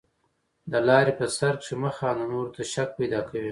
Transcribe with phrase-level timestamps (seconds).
[0.71, 3.49] د لاري په سر کښي مه خانده، نورو ته شک پیدا کوې.